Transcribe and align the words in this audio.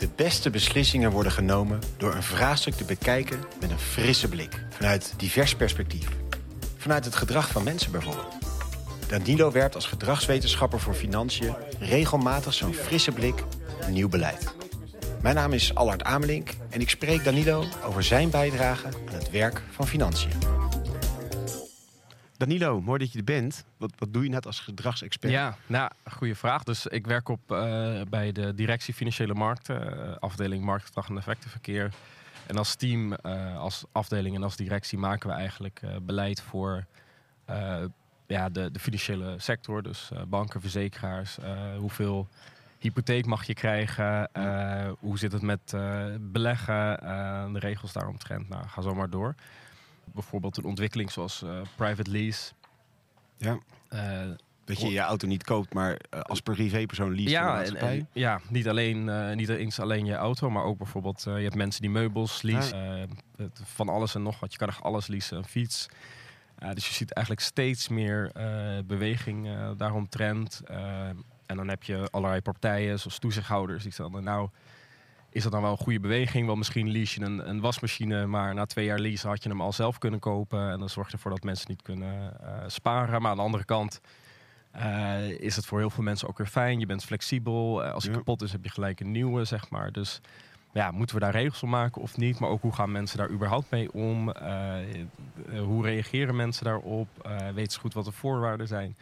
De 0.00 0.08
beste 0.16 0.50
beslissingen 0.50 1.10
worden 1.10 1.32
genomen 1.32 1.80
door 1.96 2.14
een 2.14 2.22
vraagstuk 2.22 2.74
te 2.74 2.84
bekijken 2.84 3.40
met 3.60 3.70
een 3.70 3.78
frisse 3.78 4.28
blik. 4.28 4.64
Vanuit 4.70 5.14
divers 5.16 5.54
perspectief. 5.54 6.08
Vanuit 6.76 7.04
het 7.04 7.14
gedrag 7.14 7.48
van 7.48 7.62
mensen 7.62 7.92
bijvoorbeeld. 7.92 8.34
Danilo 9.08 9.50
werpt 9.50 9.74
als 9.74 9.86
gedragswetenschapper 9.86 10.80
voor 10.80 10.94
financiën 10.94 11.54
regelmatig 11.78 12.54
zo'n 12.54 12.74
frisse 12.74 13.12
blik 13.12 13.44
op 13.80 13.88
nieuw 13.88 14.08
beleid. 14.08 14.54
Mijn 15.22 15.34
naam 15.34 15.52
is 15.52 15.74
Allard 15.74 16.02
Amelink 16.02 16.50
en 16.70 16.80
ik 16.80 16.90
spreek 16.90 17.24
Danilo 17.24 17.64
over 17.84 18.02
zijn 18.02 18.30
bijdrage 18.30 18.86
aan 18.86 19.14
het 19.14 19.30
werk 19.30 19.62
van 19.70 19.86
financiën. 19.86 20.59
Danilo, 22.40 22.80
mooi 22.80 22.98
dat 22.98 23.12
je 23.12 23.18
er 23.18 23.24
bent. 23.24 23.64
Wat, 23.76 23.92
wat 23.98 24.12
doe 24.12 24.22
je 24.22 24.28
net 24.28 24.46
als 24.46 24.60
gedragsexpert? 24.60 25.32
Ja, 25.32 25.56
nou, 25.66 25.90
goede 26.12 26.34
vraag. 26.34 26.62
Dus 26.62 26.86
ik 26.86 27.06
werk 27.06 27.28
op 27.28 27.40
uh, 27.52 28.00
bij 28.08 28.32
de 28.32 28.54
directie 28.54 28.94
financiële 28.94 29.34
markten, 29.34 29.98
uh, 29.98 30.16
afdeling 30.16 30.64
marktgedrag 30.64 31.08
en 31.08 31.16
effectenverkeer. 31.16 31.92
En 32.46 32.56
als 32.56 32.74
team, 32.74 33.12
uh, 33.12 33.58
als 33.58 33.84
afdeling 33.92 34.34
en 34.34 34.42
als 34.42 34.56
directie 34.56 34.98
maken 34.98 35.28
we 35.28 35.34
eigenlijk 35.34 35.82
beleid 36.02 36.40
voor 36.40 36.84
ja, 38.26 38.48
de, 38.48 38.70
de 38.70 38.78
financiële 38.78 39.34
sector. 39.38 39.82
Dus 39.82 40.10
banken, 40.28 40.60
verzekeraars, 40.60 41.38
hoeveel 41.78 42.28
hypotheek 42.78 43.26
mag 43.26 43.44
je 43.44 43.54
krijgen, 43.54 44.28
hoe 44.98 45.18
zit 45.18 45.32
het 45.32 45.42
met 45.42 45.76
beleggen, 46.20 46.98
de 47.52 47.58
regels 47.58 47.92
daaromtrent. 47.92 48.48
Nou, 48.48 48.66
ga 48.68 48.82
zo 48.82 48.94
maar 48.94 49.10
door 49.10 49.34
bijvoorbeeld 50.14 50.56
een 50.56 50.64
ontwikkeling 50.64 51.10
zoals 51.10 51.42
uh, 51.42 51.60
private 51.76 52.10
lease. 52.10 52.52
Ja. 53.36 53.58
Uh, 53.92 54.30
dat 54.64 54.80
je 54.80 54.88
je 54.88 55.00
auto 55.00 55.26
niet 55.26 55.44
koopt, 55.44 55.74
maar 55.74 55.90
uh, 55.90 56.20
als 56.20 56.40
privépersoon 56.40 57.14
lease 57.14 57.30
ja, 57.30 57.62
en, 57.62 57.76
en, 57.76 58.08
ja, 58.12 58.40
niet 58.48 58.68
alleen, 58.68 59.06
uh, 59.06 59.32
niet 59.32 59.48
eens 59.48 59.80
alleen 59.80 60.04
je 60.04 60.14
auto, 60.14 60.50
maar 60.50 60.64
ook 60.64 60.78
bijvoorbeeld 60.78 61.22
je 61.22 61.30
hebt 61.30 61.54
mensen 61.54 61.80
die 61.80 61.90
meubels 61.90 62.42
leasen. 62.42 63.10
van 63.52 63.88
alles 63.88 64.14
en 64.14 64.22
nog 64.22 64.40
wat. 64.40 64.52
Je 64.52 64.58
kan 64.58 64.68
echt 64.68 64.82
alles 64.82 65.06
leasen, 65.06 65.36
een 65.36 65.44
fiets. 65.44 65.86
dus 66.74 66.86
je 66.86 66.94
ziet 66.94 67.12
eigenlijk 67.12 67.46
steeds 67.46 67.88
meer 67.88 68.32
beweging 68.86 69.48
daaromtrent. 69.76 70.62
en 71.46 71.56
dan 71.56 71.68
heb 71.68 71.82
je 71.82 72.08
allerlei 72.10 72.40
partijen, 72.40 72.98
zoals 72.98 73.18
toezichthouders, 73.18 73.82
die 73.82 73.92
zeggen 73.92 74.24
nou 74.24 74.48
is 75.30 75.42
dat 75.42 75.52
dan 75.52 75.62
wel 75.62 75.70
een 75.70 75.76
goede 75.76 76.00
beweging? 76.00 76.46
Wel 76.46 76.56
misschien 76.56 76.90
lease 76.90 77.20
je 77.20 77.26
een, 77.26 77.48
een, 77.48 77.60
wasmachine, 77.60 78.26
maar 78.26 78.54
na 78.54 78.66
twee 78.66 78.84
jaar 78.84 78.98
lease 78.98 79.28
had 79.28 79.42
je 79.42 79.48
hem 79.48 79.60
al 79.60 79.72
zelf 79.72 79.98
kunnen 79.98 80.20
kopen. 80.20 80.70
En 80.70 80.78
dan 80.78 80.88
zorgt 80.88 81.12
ervoor 81.12 81.30
dat 81.30 81.42
mensen 81.42 81.66
niet 81.68 81.82
kunnen 81.82 82.36
uh, 82.42 82.48
sparen. 82.66 83.22
Maar 83.22 83.30
aan 83.30 83.36
de 83.36 83.42
andere 83.42 83.64
kant 83.64 84.00
uh, 84.76 85.28
is 85.28 85.56
het 85.56 85.66
voor 85.66 85.78
heel 85.78 85.90
veel 85.90 86.02
mensen 86.02 86.28
ook 86.28 86.38
weer 86.38 86.46
fijn. 86.46 86.80
Je 86.80 86.86
bent 86.86 87.04
flexibel. 87.04 87.84
Uh, 87.84 87.92
als 87.92 88.04
het 88.04 88.16
kapot 88.16 88.42
is, 88.42 88.52
heb 88.52 88.64
je 88.64 88.70
gelijk 88.70 89.00
een 89.00 89.10
nieuwe, 89.10 89.44
zeg 89.44 89.70
maar. 89.70 89.92
Dus 89.92 90.20
ja, 90.72 90.90
moeten 90.90 91.14
we 91.16 91.22
daar 91.22 91.32
regels 91.32 91.62
op 91.62 91.68
maken 91.68 92.02
of 92.02 92.16
niet? 92.16 92.38
Maar 92.38 92.50
ook 92.50 92.62
hoe 92.62 92.74
gaan 92.74 92.92
mensen 92.92 93.18
daar 93.18 93.30
überhaupt 93.30 93.70
mee 93.70 93.92
om? 93.92 94.34
hoe 95.58 95.84
reageren 95.84 96.36
mensen 96.36 96.64
daarop? 96.64 97.08
weten 97.54 97.72
ze 97.72 97.80
goed 97.80 97.94
wat 97.94 98.04
de 98.04 98.12
voorwaarden 98.12 98.66
zijn? 98.66 98.96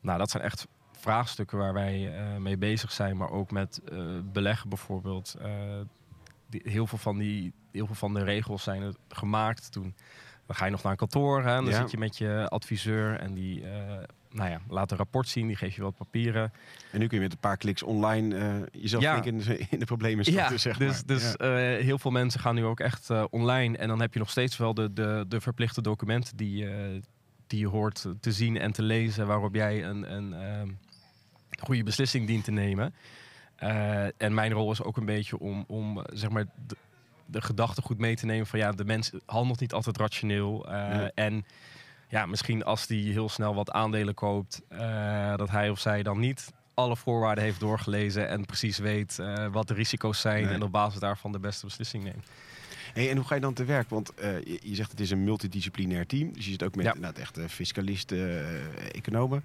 Nou, 0.00 0.18
dat 0.18 0.30
zijn 0.30 0.42
echt 0.42 0.66
vraagstukken 1.02 1.58
waar 1.58 1.72
wij 1.72 2.20
uh, 2.20 2.36
mee 2.36 2.56
bezig 2.56 2.92
zijn, 2.92 3.16
maar 3.16 3.30
ook 3.30 3.50
met 3.50 3.80
uh, 3.92 4.04
beleggen 4.32 4.68
bijvoorbeeld. 4.68 5.36
Uh, 5.42 5.48
die, 6.46 6.60
heel, 6.64 6.86
veel 6.86 6.98
van 6.98 7.18
die, 7.18 7.52
heel 7.72 7.86
veel 7.86 7.94
van 7.94 8.14
de 8.14 8.24
regels 8.24 8.62
zijn 8.62 8.96
gemaakt 9.08 9.72
toen. 9.72 9.94
Dan 10.46 10.56
ga 10.56 10.64
je 10.64 10.70
nog 10.70 10.82
naar 10.82 10.92
een 10.92 10.98
kantoor, 10.98 11.42
hè, 11.42 11.54
dan 11.54 11.64
ja. 11.64 11.80
zit 11.80 11.90
je 11.90 11.98
met 11.98 12.18
je 12.18 12.46
adviseur 12.48 13.18
en 13.18 13.34
die 13.34 13.64
nou 14.30 14.50
ja, 14.50 14.60
laat 14.68 14.90
een 14.90 14.96
rapport 14.96 15.28
zien, 15.28 15.46
die 15.46 15.56
geeft 15.56 15.74
je 15.74 15.82
wat 15.82 15.96
papieren. 15.96 16.52
En 16.92 16.98
nu 16.98 17.06
kun 17.06 17.16
je 17.16 17.22
met 17.22 17.32
een 17.32 17.38
paar 17.38 17.56
kliks 17.56 17.82
online 17.82 18.68
jezelf 18.72 19.02
ja. 19.02 19.22
in, 19.22 19.38
de, 19.38 19.58
in 19.70 19.78
de 19.78 19.84
problemen 19.84 20.24
starten, 20.24 20.52
ja, 20.52 20.58
zeg 20.58 20.76
dus, 20.76 20.92
maar. 20.96 21.06
Dus 21.06 21.34
ja. 21.38 21.46
heel 21.84 21.98
veel 21.98 22.10
mensen 22.10 22.40
gaan 22.40 22.54
nu 22.54 22.64
ook 22.64 22.80
echt 22.80 23.10
online 23.30 23.76
en 23.76 23.88
dan 23.88 24.00
heb 24.00 24.12
je 24.12 24.18
nog 24.18 24.30
steeds 24.30 24.56
wel 24.56 24.74
de, 24.74 24.92
de, 24.92 25.24
de 25.28 25.40
verplichte 25.40 25.82
documenten 25.82 26.36
die, 26.36 26.68
die 27.46 27.58
je 27.58 27.68
hoort 27.68 28.06
te 28.20 28.32
zien 28.32 28.58
en 28.58 28.72
te 28.72 28.82
lezen, 28.82 29.26
waarop 29.26 29.54
jij 29.54 29.84
een, 29.84 30.14
een 30.16 30.32
ehm, 30.32 30.68
goede 31.62 31.82
beslissing 31.82 32.26
dient 32.26 32.44
te 32.44 32.50
nemen. 32.50 32.94
Uh, 33.62 34.04
en 34.04 34.34
mijn 34.34 34.52
rol 34.52 34.70
is 34.70 34.82
ook 34.82 34.96
een 34.96 35.04
beetje 35.04 35.38
om, 35.38 35.64
om 35.68 36.02
zeg 36.12 36.30
maar, 36.30 36.44
de, 36.66 36.76
de 37.26 37.40
gedachte 37.40 37.82
goed 37.82 37.98
mee 37.98 38.16
te 38.16 38.26
nemen 38.26 38.46
van 38.46 38.58
ja, 38.58 38.72
de 38.72 38.84
mens 38.84 39.10
handelt 39.26 39.60
niet 39.60 39.72
altijd 39.72 39.96
rationeel. 39.96 40.66
Uh, 40.66 40.72
ja. 40.72 41.10
En 41.14 41.44
ja, 42.08 42.26
misschien 42.26 42.64
als 42.64 42.86
die 42.86 43.12
heel 43.12 43.28
snel 43.28 43.54
wat 43.54 43.70
aandelen 43.70 44.14
koopt, 44.14 44.62
uh, 44.72 45.36
dat 45.36 45.50
hij 45.50 45.70
of 45.70 45.78
zij 45.78 46.02
dan 46.02 46.18
niet 46.18 46.52
alle 46.74 46.96
voorwaarden 46.96 47.44
heeft 47.44 47.60
doorgelezen 47.60 48.28
en 48.28 48.46
precies 48.46 48.78
weet 48.78 49.18
wat 49.50 49.68
de 49.68 49.74
risico's 49.74 50.20
zijn 50.20 50.44
nee. 50.44 50.54
en 50.54 50.62
op 50.62 50.72
basis 50.72 51.00
daarvan 51.00 51.32
de 51.32 51.38
beste 51.38 51.66
beslissing 51.66 52.04
neemt. 52.04 52.26
Hey, 52.92 53.10
en 53.10 53.16
hoe 53.16 53.26
ga 53.26 53.34
je 53.34 53.40
dan 53.40 53.54
te 53.54 53.64
werk? 53.64 53.88
Want 53.88 54.12
uh, 54.22 54.40
je, 54.40 54.58
je, 54.62 54.74
zegt 54.74 54.90
het 54.90 55.00
is 55.00 55.10
een 55.10 55.24
multidisciplinair 55.24 56.06
team. 56.06 56.32
Dus 56.32 56.44
je 56.44 56.50
zit 56.50 56.62
ook 56.62 56.74
met 56.74 56.84
ja. 57.00 57.12
echt 57.12 57.38
uh, 57.38 57.44
fiscalisten, 57.48 58.18
uh, 58.18 58.94
economen 58.94 59.44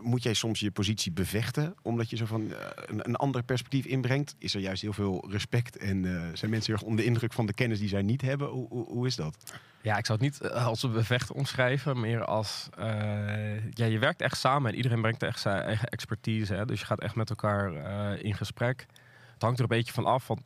moet 0.00 0.22
jij 0.22 0.34
soms 0.34 0.60
je 0.60 0.70
positie 0.70 1.12
bevechten 1.12 1.74
omdat 1.82 2.10
je 2.10 2.16
zo 2.16 2.26
van 2.26 2.52
een, 2.86 3.08
een, 3.08 3.16
ander 3.16 3.42
perspectief 3.42 3.84
inbrengt? 3.84 4.34
Is 4.38 4.54
er 4.54 4.60
juist 4.60 4.82
heel 4.82 4.92
veel 4.92 5.26
respect 5.30 5.76
en 5.76 6.04
uh, 6.04 6.22
zijn 6.34 6.50
mensen 6.50 6.72
heel 6.72 6.74
erg 6.74 6.82
onder 6.82 6.96
de 6.96 7.04
indruk 7.04 7.32
van 7.32 7.46
de 7.46 7.52
kennis 7.52 7.78
die 7.78 7.88
zij 7.88 8.02
niet 8.02 8.20
hebben? 8.20 8.48
Hoe, 8.48 8.68
hoe, 8.68 8.86
hoe 8.86 9.06
is 9.06 9.16
dat? 9.16 9.36
Ja, 9.82 9.96
ik 9.96 10.06
zou 10.06 10.18
het 10.18 10.30
niet 10.30 10.50
als 10.50 10.82
een 10.82 10.92
bevechten 10.92 11.34
omschrijven, 11.34 12.00
meer 12.00 12.24
als 12.24 12.68
ja, 13.70 13.84
je 13.84 13.98
werkt 13.98 14.20
echt 14.20 14.38
samen 14.38 14.70
en 14.70 14.76
iedereen 14.76 15.00
brengt 15.00 15.22
echt 15.22 15.40
zijn 15.40 15.62
eigen 15.62 15.88
expertise. 15.88 16.54
Hè? 16.54 16.64
Dus 16.64 16.80
je 16.80 16.86
gaat 16.86 17.00
echt 17.00 17.14
met 17.14 17.30
elkaar 17.30 17.72
in 18.18 18.34
gesprek. 18.34 18.86
Het 19.32 19.42
hangt 19.42 19.56
er 19.56 19.62
een 19.62 19.76
beetje 19.76 19.92
van 19.92 20.04
af, 20.04 20.26
want, 20.26 20.40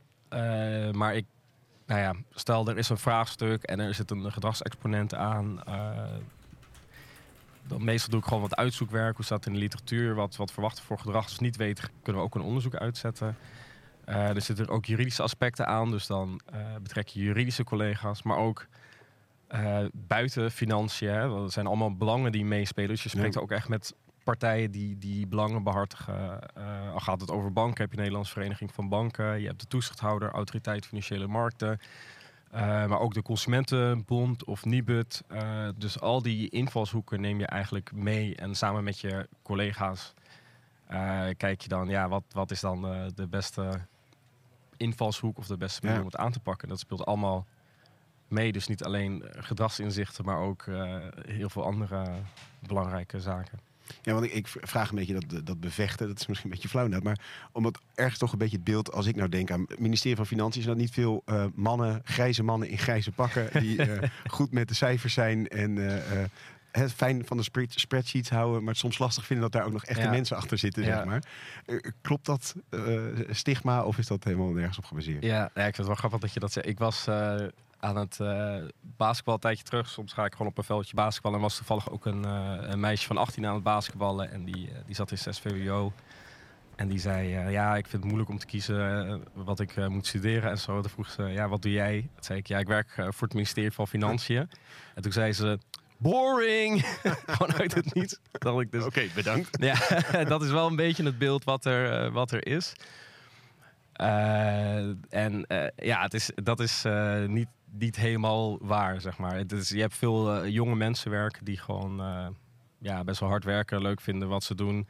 maar 0.94 1.14
ik 1.14 1.24
nou 1.86 2.00
ja, 2.00 2.14
stel 2.30 2.68
er 2.68 2.78
is 2.78 2.88
een 2.88 2.98
vraagstuk 2.98 3.62
en 3.62 3.80
er 3.80 3.94
zit 3.94 4.10
een 4.10 4.32
gedragsexponent 4.32 5.14
aan. 5.14 5.60
Dan 7.66 7.84
meestal 7.84 8.10
doe 8.10 8.20
ik 8.20 8.26
gewoon 8.26 8.42
wat 8.42 8.56
uitzoekwerk. 8.56 9.16
Hoe 9.16 9.24
staat 9.24 9.46
in 9.46 9.52
de 9.52 9.58
literatuur? 9.58 10.14
Wat, 10.14 10.36
wat 10.36 10.52
verwachten 10.52 10.84
voor 10.84 10.98
gedrag? 10.98 11.22
Als 11.22 11.36
we 11.36 11.44
niet 11.44 11.56
weten, 11.56 11.88
kunnen 12.02 12.22
we 12.22 12.28
ook 12.28 12.34
een 12.34 12.42
onderzoek 12.42 12.74
uitzetten. 12.74 13.36
Uh, 14.08 14.28
er 14.28 14.40
zitten 14.40 14.68
ook 14.68 14.84
juridische 14.84 15.22
aspecten 15.22 15.66
aan. 15.66 15.90
Dus 15.90 16.06
dan 16.06 16.40
uh, 16.54 16.60
betrek 16.82 17.08
je 17.08 17.20
juridische 17.20 17.64
collega's. 17.64 18.22
Maar 18.22 18.36
ook 18.36 18.66
uh, 19.54 19.78
buiten 19.92 20.50
financiën. 20.50 21.08
Hè. 21.08 21.28
Dat 21.28 21.52
zijn 21.52 21.66
allemaal 21.66 21.96
belangen 21.96 22.32
die 22.32 22.44
meespelen. 22.44 22.90
Dus 22.90 23.02
je 23.02 23.08
spreekt 23.08 23.34
ja. 23.34 23.40
ook 23.40 23.50
echt 23.50 23.68
met 23.68 23.94
partijen 24.24 24.70
die, 24.70 24.98
die 24.98 25.26
belangen 25.26 25.62
behartigen. 25.62 26.40
al 26.92 27.00
gaat 27.00 27.20
het 27.20 27.30
over 27.30 27.52
banken, 27.52 27.82
heb 27.82 27.90
je 27.90 27.96
Nederlandse 27.96 28.32
Vereniging 28.32 28.74
van 28.74 28.88
Banken. 28.88 29.40
Je 29.40 29.46
hebt 29.46 29.60
de 29.60 29.66
toezichthouder, 29.66 30.30
Autoriteit 30.30 30.86
Financiële 30.86 31.26
Markten. 31.26 31.80
Uh, 32.54 32.60
maar 32.60 32.98
ook 32.98 33.14
de 33.14 33.22
Consumentenbond 33.22 34.44
of 34.44 34.64
Nibud. 34.64 35.22
Uh, 35.32 35.68
dus 35.76 36.00
al 36.00 36.22
die 36.22 36.48
invalshoeken 36.48 37.20
neem 37.20 37.38
je 37.38 37.46
eigenlijk 37.46 37.92
mee. 37.92 38.36
En 38.36 38.54
samen 38.54 38.84
met 38.84 39.00
je 39.00 39.28
collega's 39.42 40.14
uh, 40.90 41.28
kijk 41.36 41.60
je 41.60 41.68
dan, 41.68 41.88
ja, 41.88 42.08
wat, 42.08 42.24
wat 42.30 42.50
is 42.50 42.60
dan 42.60 42.82
de 43.14 43.26
beste 43.26 43.80
invalshoek 44.76 45.38
of 45.38 45.46
de 45.46 45.56
beste 45.56 45.80
manier 45.80 45.96
ja. 45.96 46.04
om 46.04 46.10
het 46.10 46.20
aan 46.20 46.32
te 46.32 46.40
pakken. 46.40 46.68
Dat 46.68 46.78
speelt 46.78 47.04
allemaal 47.04 47.46
mee. 48.28 48.52
Dus 48.52 48.66
niet 48.66 48.84
alleen 48.84 49.24
gedragsinzichten, 49.30 50.24
maar 50.24 50.38
ook 50.38 50.64
heel 51.26 51.48
veel 51.48 51.64
andere 51.64 52.04
belangrijke 52.66 53.20
zaken. 53.20 53.58
Ja, 54.02 54.12
want 54.12 54.24
ik, 54.24 54.32
ik, 54.32 54.46
vraag 54.48 54.90
een 54.90 54.96
beetje 54.96 55.20
dat, 55.26 55.46
dat 55.46 55.60
bevechten. 55.60 56.08
Dat 56.08 56.20
is 56.20 56.26
misschien 56.26 56.50
een 56.50 56.54
beetje 56.54 56.68
flauw 56.68 56.86
net. 56.86 57.02
Maar 57.02 57.20
omdat 57.52 57.80
ergens 57.94 58.18
toch 58.18 58.32
een 58.32 58.38
beetje 58.38 58.56
het 58.56 58.64
beeld, 58.64 58.92
als 58.92 59.06
ik 59.06 59.16
nou 59.16 59.28
denk 59.28 59.50
aan 59.50 59.64
het 59.68 59.78
ministerie 59.78 60.16
van 60.16 60.26
Financiën, 60.26 60.62
zijn 60.62 60.74
dat 60.74 60.84
niet 60.84 60.94
veel 60.94 61.22
uh, 61.26 61.44
mannen, 61.54 62.00
grijze 62.04 62.42
mannen 62.42 62.68
in 62.68 62.78
grijze 62.78 63.10
pakken. 63.10 63.60
Die 63.60 63.88
uh, 63.88 64.02
goed 64.26 64.52
met 64.52 64.68
de 64.68 64.74
cijfers 64.74 65.14
zijn 65.14 65.48
en 65.48 65.76
uh, 65.76 65.94
het 66.70 66.92
fijn 66.92 67.26
van 67.26 67.36
de 67.36 67.68
spreadsheets 67.68 68.30
houden, 68.30 68.60
maar 68.60 68.72
het 68.72 68.78
soms 68.78 68.98
lastig 68.98 69.26
vinden 69.26 69.50
dat 69.50 69.60
daar 69.60 69.66
ook 69.66 69.72
nog 69.72 69.84
echte 69.84 70.02
ja. 70.02 70.10
mensen 70.10 70.36
achter 70.36 70.58
zitten, 70.58 70.82
ja. 70.82 70.96
zeg 70.96 71.04
maar. 71.04 71.22
klopt 72.02 72.26
dat 72.26 72.54
stigma 73.30 73.84
of 73.84 73.98
is 73.98 74.06
dat 74.06 74.24
helemaal 74.24 74.50
nergens 74.50 74.78
op 74.78 74.84
gebaseerd? 74.84 75.24
Ja, 75.24 75.30
ja, 75.54 75.66
ik 75.66 75.74
vind 75.74 75.76
het 75.76 75.86
wel 75.86 75.94
grappig 75.94 76.20
dat 76.20 76.32
je 76.32 76.40
dat 76.40 76.52
zegt. 76.52 76.66
Ik 76.66 76.78
was 76.78 77.06
aan 77.84 77.96
het 77.96 78.18
uh, 78.20 78.56
basketbal 78.80 79.38
tijdje 79.38 79.64
terug. 79.64 79.88
Soms 79.88 80.12
ga 80.12 80.24
ik 80.24 80.32
gewoon 80.32 80.46
op 80.46 80.58
een 80.58 80.64
veldje 80.64 80.94
basketballen. 80.94 81.38
En 81.38 81.44
was 81.44 81.56
toevallig 81.56 81.90
ook 81.90 82.06
een, 82.06 82.26
uh, 82.26 82.56
een 82.60 82.80
meisje 82.80 83.06
van 83.06 83.16
18 83.16 83.46
aan 83.46 83.54
het 83.54 83.62
basketballen. 83.62 84.30
En 84.30 84.44
die, 84.44 84.68
uh, 84.68 84.74
die 84.86 84.94
zat 84.94 85.10
in 85.10 85.18
6 85.18 85.38
VWO. 85.38 85.92
En 86.76 86.88
die 86.88 86.98
zei, 86.98 87.50
ja, 87.50 87.76
ik 87.76 87.86
vind 87.86 87.92
het 87.92 88.04
moeilijk 88.04 88.30
om 88.30 88.38
te 88.38 88.46
kiezen 88.46 89.22
wat 89.32 89.60
ik 89.60 89.88
moet 89.88 90.06
studeren 90.06 90.50
en 90.50 90.58
zo. 90.58 90.80
Toen 90.80 90.90
vroeg 90.90 91.10
ze, 91.10 91.22
ja, 91.22 91.48
wat 91.48 91.62
doe 91.62 91.72
jij? 91.72 92.00
Toen 92.00 92.24
zei 92.24 92.38
ik, 92.38 92.46
ja, 92.46 92.58
ik 92.58 92.66
werk 92.66 92.90
voor 92.90 93.26
het 93.26 93.34
ministerie 93.34 93.70
van 93.70 93.88
Financiën. 93.88 94.50
En 94.94 95.02
toen 95.02 95.12
zei 95.12 95.32
ze, 95.32 95.58
boring! 95.96 96.84
gewoon 97.26 97.54
uit 97.54 97.74
het 97.74 97.94
niets. 97.94 98.18
Dus, 98.32 98.50
Oké, 98.50 98.84
okay, 98.84 99.10
bedankt. 99.14 99.56
ja, 99.60 99.74
dat 100.34 100.42
is 100.42 100.50
wel 100.50 100.66
een 100.66 100.76
beetje 100.76 101.04
het 101.04 101.18
beeld 101.18 101.44
wat 101.44 101.64
er, 101.64 102.10
wat 102.12 102.30
er 102.30 102.46
is. 102.46 102.72
en 105.08 105.46
ja, 105.76 106.02
het 106.02 106.14
is, 106.14 106.30
dat 106.34 106.60
is 106.60 106.84
niet 107.26 107.48
niet 107.78 107.96
helemaal 107.96 108.58
waar, 108.60 109.00
zeg 109.00 109.18
maar. 109.18 109.36
Het 109.36 109.52
is, 109.52 109.68
je 109.68 109.80
hebt 109.80 109.96
veel 109.96 110.44
uh, 110.44 110.50
jonge 110.50 110.74
mensen 110.74 111.10
werken 111.10 111.44
die 111.44 111.58
gewoon 111.58 112.00
uh, 112.00 112.26
ja, 112.78 113.04
best 113.04 113.20
wel 113.20 113.28
hard 113.28 113.44
werken, 113.44 113.82
leuk 113.82 114.00
vinden 114.00 114.28
wat 114.28 114.44
ze 114.44 114.54
doen. 114.54 114.88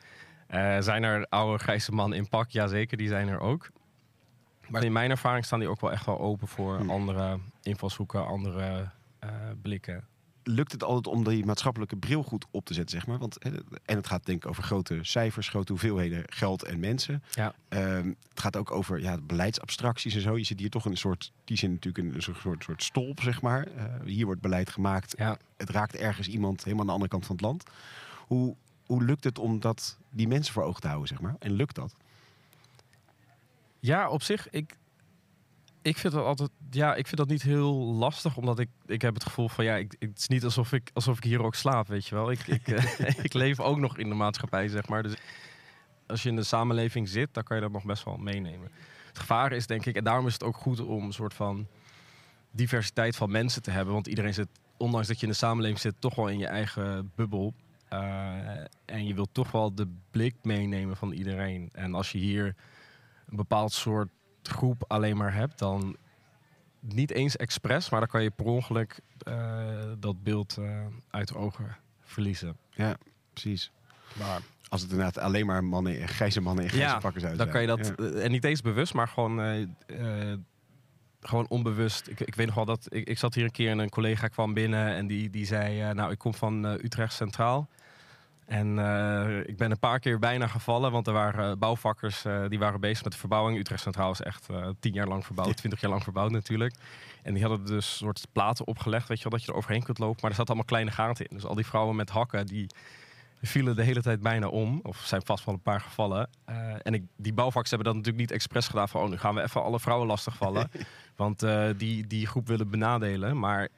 Uh, 0.51 0.81
zijn 0.81 1.03
er 1.03 1.27
oude 1.29 1.59
grijze 1.59 1.93
mannen 1.93 2.19
in 2.19 2.29
pak? 2.29 2.51
Jazeker, 2.51 2.97
die 2.97 3.09
zijn 3.09 3.29
er 3.29 3.41
ook. 3.41 3.71
Maar 4.69 4.85
in 4.85 4.93
mijn 4.93 5.11
ervaring 5.11 5.45
staan 5.45 5.59
die 5.59 5.69
ook 5.69 5.81
wel 5.81 5.93
echt 5.93 6.07
wel 6.07 6.21
open 6.21 6.49
voor 6.49 6.77
Hmm. 6.77 6.91
andere 6.91 7.39
invalshoeken, 7.63 8.27
andere 8.27 8.91
eh, 9.19 9.31
blikken. 9.63 10.05
Lukt 10.45 10.73
het 10.73 10.83
altijd 10.85 11.07
om 11.07 11.25
die 11.25 11.45
maatschappelijke 11.45 11.97
bril 11.97 12.23
goed 12.23 12.47
op 12.51 12.65
te 12.65 12.75
zetten, 12.75 12.99
zeg 12.99 13.07
maar? 13.07 13.19
Want, 13.19 13.39
en 13.85 13.97
het 13.97 14.07
gaat 14.07 14.27
denk 14.27 14.45
ik 14.45 14.51
over 14.51 14.63
grote 14.63 14.99
cijfers, 15.03 15.49
grote 15.49 15.73
hoeveelheden 15.73 16.23
geld 16.27 16.63
en 16.63 16.81
mensen. 16.81 17.23
Ja. 17.31 17.55
Ehm, 17.69 18.13
het 18.29 18.41
gaat 18.41 18.57
ook 18.57 18.71
over 18.71 19.01
ja, 19.01 19.19
beleidsabstracties 19.23 20.15
en 20.15 20.21
zo. 20.21 20.37
Je 20.37 20.45
zit 20.45 20.61
hier 20.61 20.71
toch 20.71 20.85
in 20.85 20.91
een 20.91 20.97
soort, 20.97 21.33
die 21.45 21.57
zin 21.57 21.73
natuurlijk 21.73 22.15
een 22.15 22.23
soort, 22.23 22.39
soort, 22.39 22.65
soort 22.65 22.83
stolp, 22.83 23.21
zeg 23.21 23.43
maar. 23.43 23.67
Eh, 23.67 23.85
hier 24.05 24.25
wordt 24.25 24.41
beleid 24.41 24.71
gemaakt. 24.71 25.15
Ja. 25.19 25.39
Het 25.57 25.71
raakt 25.71 25.97
ergens 25.97 26.29
iemand 26.29 26.65
helemaal 26.65 26.81
aan 26.81 26.87
de 26.87 26.93
andere 26.93 27.11
kant 27.11 27.27
van 27.27 27.37
het 27.37 27.45
land. 27.45 27.65
Hoe, 28.27 28.57
hoe 28.87 29.05
lukt 29.05 29.25
het 29.25 29.39
om 29.39 29.61
dat, 29.61 29.99
die 30.11 30.29
mensen 30.29 30.53
voor 30.53 30.63
ogen 30.63 30.81
te 30.81 30.87
houden, 30.87 31.09
zeg 31.09 31.21
maar? 31.21 31.37
En 31.39 31.53
lukt 31.53 31.75
dat? 31.75 31.95
Ja, 33.81 34.09
op 34.09 34.23
zich, 34.23 34.51
ik, 34.51 34.77
ik 35.85 35.99
vind 35.99 36.13
dat 36.13 36.25
altijd, 36.25 36.51
ja, 36.71 36.95
ik 36.95 37.07
vind 37.07 37.17
dat 37.17 37.29
niet 37.29 37.43
heel 37.43 37.75
lastig, 37.75 38.37
omdat 38.37 38.59
ik, 38.59 38.69
ik 38.87 39.03
heb 39.03 39.15
het 39.15 39.25
gevoel 39.25 39.49
van, 39.49 39.65
ja, 39.65 39.77
ik, 39.77 39.95
het 39.99 40.19
is 40.19 40.29
niet 40.29 40.45
alsof 40.45 40.73
ik, 40.73 40.91
alsof 40.93 41.17
ik 41.17 41.25
hier 41.25 41.43
ook 41.43 41.55
slaap, 41.55 41.89
weet 41.89 42.07
je 42.07 42.15
wel. 42.15 42.31
Ik, 42.31 42.47
ik, 42.47 42.69
eh, 42.69 43.25
ik 43.25 43.33
leef 43.33 43.61
ook 43.61 43.79
nog 43.79 43.99
in 43.99 44.09
de 44.09 44.15
maatschappij, 44.15 44.69
zeg 44.69 44.89
maar. 44.89 45.03
Dus 45.03 45.15
als 46.07 46.23
je 46.23 46.29
in 46.29 46.37
de 46.37 46.43
samenleving 46.43 47.09
zit, 47.09 47.35
dan 47.35 47.43
kan 47.43 47.57
je 47.57 47.63
dat 47.63 47.73
nog 47.73 47.85
best 47.85 48.05
wel 48.05 48.17
meenemen. 48.17 48.71
Het 49.09 49.19
gevaar 49.19 49.53
is, 49.53 49.67
denk 49.67 49.87
ik, 49.87 49.97
en 49.97 50.05
daarom 50.05 50.27
is 50.27 50.33
het 50.33 50.43
ook 50.43 50.57
goed 50.57 50.81
om 50.81 51.05
een 51.05 51.13
soort 51.13 51.35
van 51.35 51.67
diversiteit 52.51 53.17
van 53.17 53.31
mensen 53.31 53.63
te 53.63 53.71
hebben, 53.71 53.95
want 53.95 54.07
iedereen 54.07 54.35
zit, 54.35 54.49
ondanks 54.77 55.09
dat 55.09 55.17
je 55.17 55.27
in 55.27 55.33
de 55.33 55.39
samenleving 55.39 55.81
zit, 55.81 55.95
toch 55.99 56.15
wel 56.15 56.29
in 56.29 56.39
je 56.39 56.47
eigen 56.47 57.13
bubbel. 57.15 57.55
Eh, 57.89 57.99
en 58.85 59.07
je 59.07 59.15
wilt 59.15 59.29
toch 59.33 59.51
wel 59.51 59.75
de 59.75 59.89
blik 60.11 60.35
meenemen 60.43 60.97
van 60.97 61.13
iedereen. 61.13 61.69
En 61.73 61.95
als 61.95 62.13
je 62.13 62.19
hier 62.19 62.55
een 63.27 63.37
bepaald 63.37 63.73
soort 63.73 64.09
groep 64.49 64.85
alleen 64.89 65.17
maar 65.17 65.35
hebt, 65.35 65.59
dan 65.59 65.97
niet 66.81 67.11
eens 67.11 67.37
expres, 67.37 67.91
maar 67.91 68.01
dan 68.01 68.09
kan 68.09 68.23
je 68.23 68.31
per 68.31 68.45
ongeluk 68.45 69.01
eh, 69.19 69.93
dat 69.99 70.23
beeld 70.23 70.57
eh, 70.57 70.87
uit 71.11 71.29
de 71.29 71.37
ogen 71.37 71.77
verliezen. 72.01 72.57
Precies. 73.33 73.71
Maar 74.19 74.41
Als 74.69 74.81
het 74.83 74.91
inderdaad 74.91 75.19
alleen 75.19 75.47
maar 75.47 75.65
mannen, 75.65 76.09
grijze 76.09 76.41
mannen 76.41 76.65
in 76.65 76.71
grijze 76.71 76.89
Ja, 76.89 76.99
pakken 76.99 77.21
zijn. 77.21 77.37
dan 77.37 77.49
kan 77.49 77.61
je 77.61 77.67
dat, 77.67 77.87
Ja. 77.87 77.95
eh, 78.05 78.25
en 78.25 78.31
niet 78.31 78.45
eens 78.45 78.61
bewust, 78.61 78.95
maar 78.95 79.09
gewoon, 79.09 79.39
gewoon 81.21 81.49
onbewust. 81.49 82.09
Ik, 82.09 82.21
ik 82.21 82.35
weet 82.35 82.47
nog 82.47 82.55
wel 82.55 82.65
dat, 82.65 82.87
ik, 82.89 83.09
ik 83.09 83.19
zat 83.19 83.35
hier 83.35 83.45
een 83.45 83.51
keer 83.51 83.71
en 83.71 83.79
een 83.79 83.89
collega 83.91 84.29
kwam 84.29 84.55
binnen 84.55 84.95
en 84.95 85.07
die, 85.07 85.31
die 85.31 85.47
zei, 85.47 85.95
nou 85.95 86.11
ik 86.13 86.19
kom 86.19 86.35
van 86.35 86.65
Utrecht 86.65 87.13
Centraal. 87.13 87.69
En 88.47 88.79
eh, 88.79 89.39
ik 89.39 89.57
ben 89.57 89.71
een 89.71 89.79
paar 89.79 89.99
keer 89.99 90.19
bijna 90.19 90.47
gevallen, 90.47 90.93
want 90.93 91.07
er 91.07 91.13
waren 91.13 91.59
bouwvakkers 91.59 92.25
eh, 92.25 92.45
die 92.49 92.59
waren 92.59 92.81
bezig 92.81 93.05
met 93.05 93.13
de 93.13 93.19
verbouwing. 93.19 93.59
Utrecht 93.59 93.83
Centraal 93.83 94.11
is 94.11 94.21
echt 94.21 94.49
eh, 94.49 94.69
tien 94.81 94.93
jaar 94.93 95.07
lang 95.07 95.25
verbouwd, 95.27 95.57
twintig 95.61 95.81
jaar 95.81 95.91
lang 95.91 96.03
verbouwd 96.03 96.31
natuurlijk. 96.31 96.75
En 97.23 97.35
die 97.35 97.43
hadden 97.45 97.67
dus 97.67 97.97
soort 97.97 98.27
platen 98.33 98.67
opgelegd, 98.67 99.09
weet 99.09 99.17
je 99.17 99.23
wel, 99.23 99.33
dat 99.33 99.45
je 99.47 99.53
er 99.53 99.59
overheen 99.59 99.83
kunt 99.83 99.99
lopen. 99.99 100.19
Maar 100.21 100.31
er 100.31 100.37
zaten 100.37 100.55
allemaal 100.55 100.65
kleine 100.69 100.91
gaten 100.91 101.27
in. 101.27 101.37
Dus 101.37 101.47
al 101.47 101.55
die 101.55 101.67
vrouwen 101.67 101.97
met 101.97 102.11
hakken, 102.11 102.47
die 102.47 102.67
vielen 103.43 103.77
de 103.77 103.83
hele 103.83 104.03
tijd 104.03 104.21
bijna 104.21 104.47
om. 104.49 104.81
Of 104.83 104.97
zijn 104.97 105.23
vast 105.25 105.45
wel 105.45 105.55
een 105.55 105.61
paar 105.61 105.81
gevallen. 105.81 106.29
En 106.83 106.95
ik, 106.95 107.03
die 107.17 107.33
bouwvakkers 107.33 107.71
hebben 107.71 107.87
dat 107.89 107.97
natuurlijk 107.97 108.23
niet 108.23 108.33
expres 108.33 108.67
gedaan 108.69 108.89
van... 108.89 109.03
oh, 109.03 109.09
nu 109.11 109.17
gaan 109.17 109.35
we 109.35 109.43
even 109.43 109.63
alle 109.63 109.81
vrouwen 109.81 110.07
lastigvallen. 110.07 110.71
want 111.17 111.47
die, 111.77 112.07
die 112.07 112.27
groep 112.27 112.47
willen 112.47 112.71
benadelen. 112.71 113.39
Maar 113.39 113.69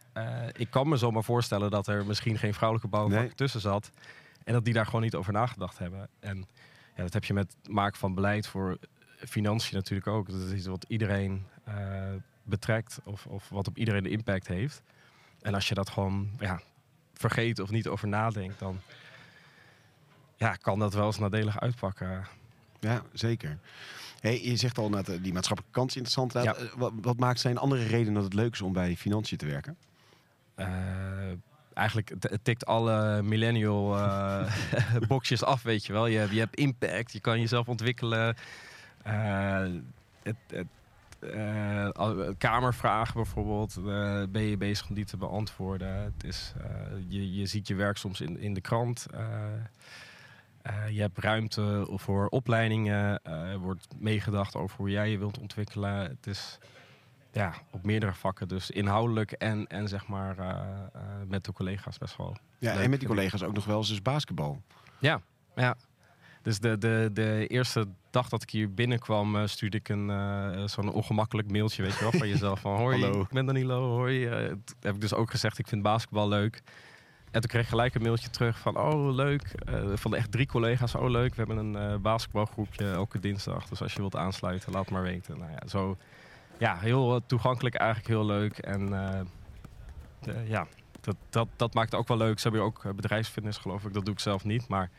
ik 0.52 0.70
kan 0.70 0.88
me 0.88 0.96
zomaar 0.96 1.24
voorstellen 1.24 1.70
dat 1.70 1.86
er 1.86 2.06
misschien 2.06 2.38
geen 2.38 2.54
vrouwelijke 2.54 2.90
bouwvakker 2.90 3.26
Nee. 3.26 3.34
tussen 3.34 3.60
zat. 3.60 3.90
En 4.46 4.52
dat 4.52 4.64
die 4.64 4.74
daar 4.74 4.84
gewoon 4.86 5.02
niet 5.02 5.14
over 5.14 5.32
nagedacht 5.32 5.78
hebben. 5.78 6.08
En 6.20 6.36
ja, 6.96 7.02
dat 7.02 7.12
heb 7.12 7.24
je 7.24 7.34
met 7.34 7.56
het 7.62 7.72
maken 7.72 7.98
van 7.98 8.14
beleid 8.14 8.46
voor 8.46 8.78
financiën 9.28 9.76
natuurlijk 9.76 10.06
ook. 10.06 10.30
Dat 10.30 10.40
is 10.40 10.52
iets 10.52 10.66
wat 10.66 10.84
iedereen 10.88 11.46
eh, 11.64 12.12
betrekt 12.42 12.98
of, 13.04 13.26
of 13.26 13.48
wat 13.48 13.68
op 13.68 13.76
iedereen 13.76 14.02
de 14.02 14.10
impact 14.10 14.46
heeft. 14.46 14.82
En 15.40 15.54
als 15.54 15.68
je 15.68 15.74
dat 15.74 15.88
gewoon 15.88 16.30
ja, 16.38 16.60
vergeet 17.14 17.58
of 17.60 17.70
niet 17.70 17.88
over 17.88 18.08
nadenkt, 18.08 18.58
dan 18.58 18.80
ja, 20.36 20.54
kan 20.54 20.78
dat 20.78 20.94
wel 20.94 21.06
eens 21.06 21.18
nadelig 21.18 21.60
uitpakken. 21.60 22.26
Ja, 22.80 23.02
zeker. 23.12 23.58
Hey, 24.20 24.42
je 24.42 24.56
zegt 24.56 24.78
al 24.78 24.88
net, 24.88 25.08
eh, 25.08 25.22
die 25.22 25.32
maatschappelijke 25.32 25.78
kant 25.78 25.90
is 25.90 25.96
interessant. 25.96 26.32
Ja. 26.32 26.54
Eh, 26.54 26.72
Wat, 26.76 26.92
wat 27.00 27.18
maakt 27.18 27.40
zijn 27.40 27.58
andere 27.58 27.84
redenen 27.84 28.14
dat 28.14 28.24
het 28.24 28.34
leuk 28.34 28.52
is 28.52 28.62
om 28.62 28.72
bij 28.72 28.96
financiën 28.96 29.38
te 29.38 29.46
werken? 29.46 29.76
Eigenlijk 31.76 32.12
tikt 32.42 32.66
alle 32.66 33.22
millennial 33.22 33.96
eh 33.96 34.52
boxjes 35.08 35.44
af, 35.44 35.62
weet 35.62 35.86
je 35.86 35.92
wel. 35.92 36.06
Je, 36.06 36.28
je 36.30 36.38
hebt 36.38 36.56
impact, 36.56 37.12
je 37.12 37.20
kan 37.20 37.40
jezelf 37.40 37.68
ontwikkelen. 37.68 38.36
Eh, 39.02 39.66
het, 40.22 40.36
het, 40.46 40.66
eh, 41.32 41.88
kamervragen 42.38 43.14
bijvoorbeeld, 43.14 43.78
ben 44.32 44.42
je 44.42 44.56
bezig 44.56 44.88
om 44.88 44.94
die 44.94 45.04
te 45.04 45.16
beantwoorden. 45.16 45.94
Het 45.94 46.24
is, 46.24 46.52
je, 47.08 47.34
je 47.34 47.46
ziet 47.46 47.68
je 47.68 47.74
werk 47.74 47.96
soms 47.96 48.20
in, 48.20 48.38
in 48.38 48.54
de 48.54 48.60
krant. 48.60 49.06
Je 50.90 51.00
hebt 51.00 51.18
ruimte 51.18 51.88
voor 51.90 52.26
opleidingen. 52.28 53.24
er 53.24 53.58
wordt 53.58 53.86
meegedacht 53.98 54.56
over 54.56 54.76
hoe 54.76 54.90
jij 54.90 55.10
je 55.10 55.18
wilt 55.18 55.38
ontwikkelen. 55.38 55.98
Het 55.98 56.26
is 56.26 56.58
ja, 57.36 57.54
op 57.70 57.84
meerdere 57.84 58.12
vakken. 58.12 58.48
Dus 58.48 58.70
inhoudelijk 58.70 59.32
en, 59.32 59.66
en 59.66 59.88
zeg 59.88 60.06
maar 60.06 60.38
eh, 60.38 60.48
eh, 60.48 61.02
met 61.28 61.44
de 61.44 61.52
collega's 61.52 61.98
best 61.98 62.16
wel. 62.16 62.36
Ja, 62.58 62.74
Leuk, 62.74 62.84
en 62.84 62.90
met 62.90 62.98
die 62.98 63.08
collega's 63.08 63.42
ook 63.42 63.54
nog 63.54 63.64
wel 63.64 63.76
eens 63.76 63.88
dus 63.88 64.02
basketbal. 64.02 64.62
Ja, 64.98 65.20
ja. 65.54 65.76
Dus 66.42 66.58
de, 66.58 66.78
de, 66.78 67.10
de 67.12 67.46
eerste 67.46 67.86
dag 68.10 68.28
dat 68.28 68.42
ik 68.42 68.50
hier 68.50 68.74
binnenkwam, 68.74 69.36
eh, 69.36 69.46
stuurde 69.46 69.76
ik 69.76 69.88
een 69.88 70.68
zo'n 70.68 70.92
ongemakkelijk 70.92 71.50
mailtje, 71.50 71.82
weet 71.82 71.94
je 71.94 72.00
wel, 72.00 72.12
van 72.12 72.28
jezelf. 72.28 72.60
Van 72.60 72.76
hoi, 72.76 73.00
Hallo. 73.00 73.20
ik 73.20 73.28
ben 73.28 73.46
Danilo, 73.46 73.96
hoi. 73.96 74.26
Heb 74.80 74.94
ik 74.94 75.00
dus 75.00 75.14
ook 75.14 75.30
gezegd, 75.30 75.58
ik 75.58 75.68
vind 75.68 75.82
basketbal 75.82 76.28
leuk. 76.28 76.62
En 77.30 77.40
toen 77.40 77.50
kreeg 77.50 77.62
ik 77.62 77.68
gelijk 77.68 77.94
een 77.94 78.02
mailtje 78.02 78.30
terug 78.30 78.58
van, 78.58 78.78
oh 78.78 79.14
leuk. 79.14 79.54
Van 79.94 80.14
echt 80.14 80.32
drie 80.32 80.46
collega's, 80.46 80.94
oh 80.94 81.10
leuk. 81.10 81.34
We 81.34 81.44
hebben 81.46 81.74
een 81.74 82.02
basketbalgroepje 82.02 82.90
elke 82.90 83.18
dinsdag. 83.18 83.68
Dus 83.68 83.82
als 83.82 83.92
je 83.92 83.98
wilt 83.98 84.16
aansluiten, 84.16 84.72
laat 84.72 84.90
maar 84.90 85.02
weten. 85.02 85.38
Nou 85.38 85.50
ja, 85.50 85.68
zo, 85.68 85.96
ja, 86.58 86.78
heel 86.78 87.14
eh, 87.14 87.20
toegankelijk, 87.26 87.74
eigenlijk 87.74 88.08
heel 88.08 88.26
leuk. 88.26 88.58
En 88.58 88.92
eh, 88.92 89.20
de- 90.20 90.44
ja, 90.46 90.66
dat, 91.00 91.16
dat, 91.30 91.48
dat 91.56 91.74
maakt 91.74 91.90
het 91.90 92.00
ook 92.00 92.08
wel 92.08 92.16
leuk. 92.16 92.36
Ze 92.38 92.42
hebben 92.48 92.60
hier 92.60 92.70
ook 92.70 92.84
eh, 92.84 92.92
bedrijfsfitness, 92.92 93.58
geloof 93.58 93.84
ik. 93.84 93.92
Dat 93.94 94.04
doe 94.04 94.14
ik 94.14 94.20
zelf 94.20 94.44
niet, 94.44 94.68
maar... 94.68 94.90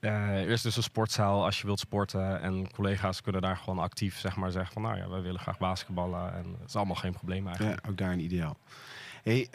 eh, 0.00 0.10
er 0.42 0.48
is 0.48 0.62
dus 0.62 0.76
een 0.76 0.82
sportzaal 0.82 1.44
als 1.44 1.60
je 1.60 1.66
wilt 1.66 1.78
sporten. 1.78 2.40
En 2.40 2.72
collega's 2.72 3.20
kunnen 3.22 3.42
daar 3.42 3.56
gewoon 3.56 3.78
actief 3.78 4.18
zeg 4.18 4.36
maar, 4.36 4.50
zeggen 4.50 4.72
van... 4.72 4.82
nou 4.82 4.96
ja, 4.96 5.08
wij 5.08 5.20
willen 5.22 5.40
graag 5.40 5.58
basketballen. 5.58 6.34
En 6.34 6.56
is 6.66 6.76
allemaal 6.76 6.94
geen 6.94 7.12
probleem 7.12 7.46
eigenlijk. 7.46 7.80
Ja, 7.84 7.90
ook 7.90 7.96
daar 7.98 8.12
een 8.12 8.20
ideaal. 8.20 8.56
Hey, 9.22 9.48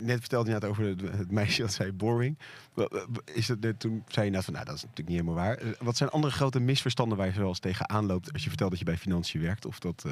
net 0.00 0.20
vertelde 0.20 0.48
je 0.48 0.54
net 0.54 0.64
over 0.64 0.84
het, 0.84 1.30
meisje 1.30 1.60
dat 1.60 1.72
zei 1.72 1.92
boring. 1.92 2.38
Is 3.24 3.48
net- 3.60 3.80
toen 3.80 4.04
zei 4.08 4.26
je 4.26 4.32
net 4.32 4.44
van, 4.44 4.52
nou 4.52 4.64
dat 4.64 4.74
is 4.74 4.82
natuurlijk 4.82 5.08
niet 5.08 5.18
helemaal 5.18 5.44
waar. 5.44 5.58
Wat 5.80 5.96
zijn 5.96 6.10
andere 6.10 6.32
grote 6.32 6.60
misverstanden 6.60 7.18
waar 7.18 7.26
je 7.26 7.38
wel 7.38 7.48
eens 7.48 7.58
tegenaan 7.58 8.06
loopt 8.06 8.32
als 8.32 8.42
je 8.42 8.48
vertelt 8.48 8.70
dat 8.70 8.78
je 8.78 8.84
bij 8.84 8.96
financiën 8.96 9.40
werkt? 9.40 9.66
Of 9.66 9.78
dat 9.78 10.04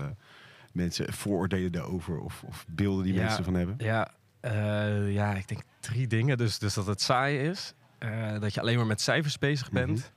mensen 0.78 1.12
vooroordelen 1.12 1.72
daarover 1.72 2.18
of, 2.20 2.42
of 2.46 2.64
beelden 2.68 3.04
die 3.04 3.14
Ja. 3.14 3.24
mensen 3.24 3.44
van 3.44 3.54
hebben? 3.54 3.74
Ja, 3.78 4.10
eh, 4.40 5.12
ja, 5.12 5.34
ik 5.34 5.48
denk 5.48 5.60
drie 5.80 6.06
dingen. 6.06 6.38
Dus, 6.38 6.58
dus 6.58 6.74
dat 6.74 6.86
het 6.86 7.00
saai 7.00 7.38
is. 7.38 7.74
eh, 7.98 8.40
dat 8.40 8.54
je 8.54 8.60
alleen 8.60 8.76
maar 8.76 8.86
met 8.86 9.00
cijfers 9.00 9.38
bezig 9.38 9.70
bent. 9.70 10.12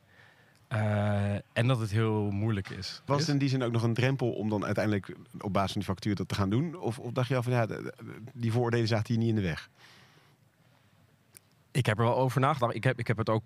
Mhm. 0.68 0.82
eh, 0.82 1.34
en 1.54 1.68
dat 1.68 1.80
het 1.80 1.92
heel 1.92 2.32
moeilijk 2.32 2.70
is. 2.70 3.02
Was 3.06 3.20
het 3.20 3.30
in 3.30 3.38
die 3.38 3.50
zin 3.50 3.64
ook 3.64 3.72
nog 3.72 3.84
een 3.84 3.94
drempel 3.94 4.32
om 4.32 4.50
dan 4.50 4.66
uiteindelijk 4.66 5.16
op 5.40 5.54
basis 5.54 5.72
van 5.72 5.82
die 5.82 5.90
factuur 5.90 6.16
dat 6.16 6.28
te 6.28 6.36
gaan 6.36 6.50
doen? 6.50 6.76
Of, 6.80 7.00
of 7.00 7.12
dacht 7.12 7.28
je 7.28 7.36
al 7.36 7.44
van, 7.44 7.52
ja, 7.54 7.68
die 8.34 8.52
vooroordelen 8.52 8.88
zaten 8.88 9.08
hier 9.14 9.18
niet 9.18 9.30
in 9.30 9.36
de 9.36 9.42
weg? 9.48 9.70
Ik 11.72 11.86
heb 11.86 11.98
er 12.00 12.04
wel 12.04 12.18
over 12.18 12.42
nagedacht. 12.42 12.76
Ik 12.76 12.84
heb, 12.84 13.00
ik 13.00 13.08
heb 13.08 13.18
het 13.18 13.30
ook 13.30 13.44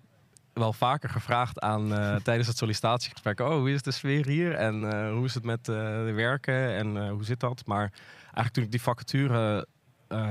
wel 0.58 0.72
vaker 0.72 1.08
gevraagd 1.08 1.60
aan 1.60 1.94
eh, 1.94 2.14
tijdens 2.16 2.48
het 2.48 2.56
sollicitatiegesprek. 2.56 3.40
Oh, 3.40 3.48
hoe 3.48 3.70
is 3.72 3.82
de 3.82 3.90
sfeer 3.90 4.26
hier? 4.26 4.54
En 4.54 4.92
eh, 4.92 5.10
hoe 5.12 5.24
is 5.24 5.34
het 5.34 5.44
met 5.44 5.58
eh, 5.68 5.74
de 6.04 6.12
werken? 6.14 6.74
En 6.76 7.08
hoe 7.08 7.24
zit 7.24 7.40
dat? 7.40 7.62
Maar 7.66 7.92
eigenlijk 8.22 8.52
toen 8.52 8.64
ik 8.64 8.70
die 8.70 8.82
vacature 8.82 9.66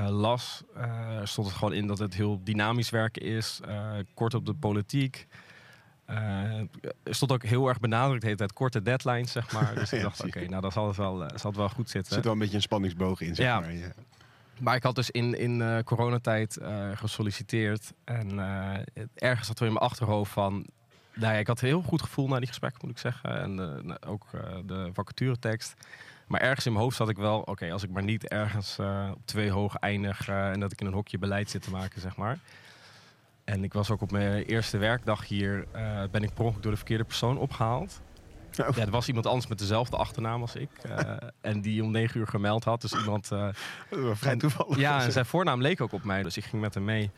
las, 0.10 0.64
stond 1.24 1.48
het 1.48 1.56
gewoon 1.56 1.74
in 1.74 1.88
dat 1.88 1.98
het 2.00 2.14
heel 2.14 2.42
dynamisch 2.44 2.90
werken 2.90 3.22
is. 3.22 3.60
kort 4.14 4.34
op 4.34 4.46
de 4.46 4.54
politiek. 4.54 5.28
Er 6.06 6.68
stond 7.16 7.32
ook 7.32 7.44
heel 7.44 7.68
erg 7.68 7.80
benadrukt, 7.80 8.38
tijd 8.38 8.54
korte 8.54 8.82
deadlines, 8.82 9.32
zeg 9.32 9.52
maar. 9.52 9.74
Dus 9.80 9.94
ik 9.94 9.98
Ja, 10.00 10.04
dacht, 10.06 10.24
oké, 10.26 10.46
nou 10.48 10.62
dan 10.62 10.72
zal 10.72 10.88
het 10.88 10.98
wel, 10.98 11.18
zal 11.36 11.50
het 11.50 11.56
wel 11.60 11.70
goed 11.70 11.86
Er 11.86 11.92
zitten. 11.92 12.14
zit 12.14 12.24
wel 12.24 12.34
een 12.34 12.40
beetje 12.40 12.56
een 12.56 12.62
spanningsboog 12.62 13.22
in, 13.22 13.36
zeg 13.36 13.46
Ja. 13.46 13.60
maar. 13.60 13.74
Ja. 13.74 13.88
Maar 14.60 14.76
ik 14.76 14.84
had 14.84 14.96
dus 14.96 15.12
in, 15.12 15.40
in 15.40 15.62
eh, 15.62 15.80
coronatijd 15.84 16.58
eh, 16.58 16.90
gesolliciteerd. 16.94 17.94
En 18.04 18.40
eh, 18.40 19.04
ergens 19.16 19.48
zat 19.48 19.60
er 19.60 19.66
in 19.66 19.74
mijn 19.74 19.86
achterhoofd 19.86 20.32
van... 20.32 20.66
Nou 21.14 21.38
ik 21.38 21.48
had 21.48 21.62
een 21.62 21.68
heel 21.68 21.82
goed 21.82 22.02
gevoel 22.02 22.28
na 22.28 22.38
die 22.38 22.48
gesprekken, 22.48 22.80
moet 22.82 22.92
ik 22.92 23.02
zeggen. 23.02 23.42
En 23.42 23.56
nou, 23.56 23.98
ook 24.08 24.26
de 24.66 24.90
vacaturetekst. 24.94 25.74
Maar 26.28 26.42
ergens 26.42 26.66
in 26.66 26.72
mijn 26.72 26.84
hoofd 26.84 26.98
zat 26.98 27.10
ik 27.10 27.18
wel... 27.18 27.40
Oké, 27.40 27.72
als 27.72 27.84
ik 27.84 27.90
maar 27.90 28.04
niet 28.04 28.28
ergens 28.28 28.80
op 29.14 29.22
twee 29.26 29.52
hoog 29.52 29.76
eindig... 29.76 30.28
en 30.28 30.60
dat 30.60 30.72
ik 30.72 30.82
in 30.82 30.88
een 30.88 30.94
hokje 30.94 31.18
beleid 31.18 31.50
zit 31.50 31.62
te 31.62 31.72
maken, 31.72 32.02
zeg 32.02 32.16
maar. 32.16 32.40
En 33.44 33.64
ik 33.64 33.74
was 33.74 33.92
ook 33.92 34.02
op 34.02 34.12
mijn 34.12 34.44
eerste 34.44 34.78
werkdag 34.78 35.28
hier... 35.28 35.68
ben 36.12 36.24
ik 36.24 36.34
per 36.34 36.44
ongeluk 36.44 36.64
door 36.64 36.72
de 36.72 36.78
verkeerde 36.78 37.04
persoon 37.04 37.38
opgehaald. 37.38 38.02
Ja, 38.58 38.72
er 38.76 38.90
was 38.90 39.08
iemand 39.08 39.26
anders 39.26 39.48
met 39.48 39.60
dezelfde 39.60 39.98
achternaam 39.98 40.42
als 40.42 40.56
ik. 40.56 40.70
eh, 40.82 41.00
en 41.42 41.62
die 41.62 41.84
om 41.84 41.92
negen 41.92 42.20
uur 42.20 42.28
gemeld 42.28 42.64
had. 42.64 42.82
Dus 42.82 42.94
iemand... 42.94 43.28
was 43.28 44.20
vrij 44.20 44.32
en- 44.32 44.38
toevallig. 44.38 44.78
ja, 44.78 45.04
en 45.04 45.12
zijn 45.12 45.26
voornaam 45.26 45.62
leek 45.62 45.82
ook 45.82 45.94
op 45.94 46.04
mij. 46.04 46.24
Dus 46.24 46.38
ik 46.38 46.44
ging 46.44 46.62
met 46.62 46.74
hem 46.74 46.84
mee. 46.84 47.12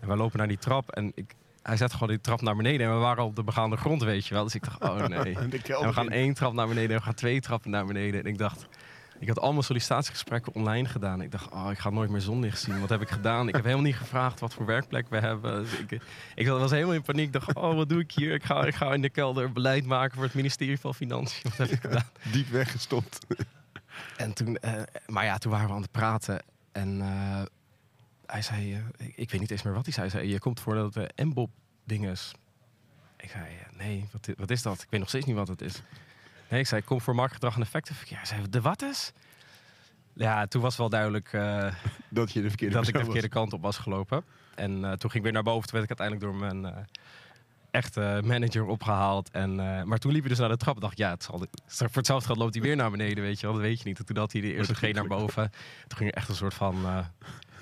En 0.00 0.08
we 0.08 0.16
lopen 0.16 0.38
naar 0.38 0.48
die 0.48 0.58
trap. 0.58 0.90
En 0.90 1.12
ik, 1.14 1.34
hij 1.62 1.76
zet 1.76 1.92
gewoon 1.92 2.08
die 2.08 2.20
trap 2.20 2.40
naar 2.40 2.56
beneden. 2.56 2.86
En 2.86 2.92
we 2.92 2.98
waren 2.98 3.24
op 3.24 3.36
de 3.36 3.42
begaande 3.44 3.76
grond, 3.76 4.02
weet 4.02 4.26
je 4.26 4.34
wel. 4.34 4.44
Dus 4.44 4.54
ik 4.54 4.64
dacht, 4.64 4.82
oh 4.82 5.06
nee. 5.06 5.36
En 5.38 5.50
we 5.86 5.92
gaan 5.92 6.10
één 6.10 6.34
trap 6.34 6.52
naar 6.52 6.68
beneden 6.68 6.90
en 6.90 6.96
we 6.96 7.02
gaan 7.02 7.14
twee 7.14 7.40
trappen 7.40 7.70
naar 7.70 7.86
beneden. 7.86 8.20
En 8.20 8.26
ik 8.26 8.38
dacht, 8.38 8.66
ik 9.18 9.28
had 9.28 9.38
allemaal 9.38 9.62
sollicitatiegesprekken 9.62 10.54
online 10.54 10.88
gedaan. 10.88 11.20
Ik 11.20 11.30
dacht, 11.30 11.50
oh, 11.50 11.68
ik 11.70 11.78
ga 11.78 11.90
nooit 11.90 12.10
meer 12.10 12.20
zonlicht 12.20 12.60
zien. 12.60 12.80
Wat 12.80 12.88
heb 12.88 13.00
ik 13.00 13.08
gedaan? 13.08 13.48
Ik 13.48 13.54
heb 13.54 13.64
helemaal 13.64 13.84
niet 13.84 13.96
gevraagd 13.96 14.40
wat 14.40 14.54
voor 14.54 14.66
werkplek 14.66 15.08
we 15.08 15.18
hebben. 15.18 15.62
Dus 15.62 15.78
ik, 15.78 16.02
ik 16.34 16.46
was 16.46 16.70
helemaal 16.70 16.94
in 16.94 17.02
paniek. 17.02 17.26
Ik 17.26 17.32
dacht, 17.32 17.54
oh, 17.54 17.74
wat 17.74 17.88
doe 17.88 18.00
ik 18.00 18.12
hier? 18.12 18.34
Ik 18.34 18.44
ga, 18.44 18.64
ik 18.64 18.74
ga 18.74 18.92
in 18.92 19.02
de 19.02 19.10
kelder 19.10 19.52
beleid 19.52 19.86
maken 19.86 20.14
voor 20.14 20.24
het 20.24 20.34
ministerie 20.34 20.80
van 20.80 20.94
Financiën. 20.94 21.42
Wat 21.42 21.56
heb 21.56 21.70
ik 21.70 21.80
gedaan? 21.80 22.08
Diep 22.32 22.48
weggestopt. 22.48 23.18
En 24.16 24.32
toen, 24.32 24.56
eh, 24.56 24.82
maar 25.06 25.24
ja, 25.24 25.38
toen 25.38 25.50
waren 25.52 25.68
we 25.68 25.74
aan 25.74 25.82
het 25.82 25.90
praten. 25.90 26.42
En 26.72 27.00
eh, 27.00 27.42
hij 28.26 28.42
zei, 28.42 28.74
eh, 28.74 29.06
ik, 29.06 29.16
ik 29.16 29.30
weet 29.30 29.40
niet 29.40 29.50
eens 29.50 29.62
meer 29.62 29.74
wat 29.74 29.84
hij 29.84 29.92
zei. 29.92 30.08
Hij 30.08 30.18
zei, 30.18 30.32
je 30.32 30.38
komt 30.38 30.60
voor 30.60 30.74
dat 30.74 30.96
uh, 30.96 31.04
MBOB 31.16 31.50
dinges. 31.84 32.34
Ik 33.16 33.30
zei, 33.30 33.44
nee, 33.76 34.08
wat, 34.12 34.28
wat 34.36 34.50
is 34.50 34.62
dat? 34.62 34.82
Ik 34.82 34.90
weet 34.90 35.00
nog 35.00 35.08
steeds 35.08 35.26
niet 35.26 35.36
wat 35.36 35.48
het 35.48 35.60
is. 35.60 35.82
Nee, 36.54 36.62
ik 36.62 36.68
zei, 36.68 36.82
kom 36.82 37.00
voor 37.00 37.14
marktgedrag 37.14 37.54
en 37.54 37.62
effectenverkeer. 37.62 38.16
Hij 38.16 38.26
zei, 38.26 38.50
de 38.50 38.60
wat 38.60 38.82
is? 38.82 39.12
Ja, 40.12 40.46
toen 40.46 40.62
was 40.62 40.76
wel 40.76 40.88
duidelijk 40.88 41.32
eh, 41.32 41.72
Dat 42.08 42.32
je 42.32 42.42
de 42.42 42.48
verkeerde 42.48 42.74
dat 42.74 42.88
ik 42.88 42.94
de 42.94 43.04
verkeerde 43.04 43.28
kant 43.28 43.52
op 43.52 43.62
was 43.62 43.78
gelopen. 43.78 44.24
En 44.54 44.84
eh, 44.84 44.90
toen 44.90 45.10
ging 45.10 45.14
ik 45.14 45.22
weer 45.22 45.32
naar 45.32 45.42
boven. 45.42 45.68
Toen 45.68 45.78
werd 45.80 45.90
ik 45.90 45.98
uiteindelijk 45.98 46.40
door 46.40 46.48
mijn 46.48 46.74
eh, 46.74 46.82
echte 47.70 48.20
manager 48.24 48.66
opgehaald. 48.66 49.30
En, 49.30 49.54
maar 49.88 49.98
toen 49.98 50.12
liep 50.12 50.20
hij 50.20 50.28
dus 50.28 50.38
naar 50.38 50.48
de 50.48 50.56
trap. 50.56 50.80
Dacht, 50.80 50.98
ja, 50.98 51.10
het 51.10 51.22
zal, 51.22 51.46
voor 51.66 51.88
hetzelfde 51.92 52.26
geld 52.26 52.38
loopt 52.38 52.54
hij 52.54 52.62
weer 52.62 52.76
naar 52.76 52.90
beneden, 52.90 53.24
weet 53.24 53.40
je 53.40 53.46
wel. 53.46 53.54
Dat 53.54 53.64
weet 53.64 53.78
je 53.78 53.88
niet. 53.88 53.98
En 53.98 54.04
toen 54.04 54.16
had 54.16 54.32
hij 54.32 54.40
de 54.40 54.54
eerste 54.54 54.74
G 54.74 54.92
naar 54.92 55.06
boven. 55.06 55.50
Toen 55.86 55.98
ging 55.98 56.10
er 56.10 56.16
echt 56.16 56.28
een 56.28 56.34
soort 56.34 56.54
van. 56.54 56.76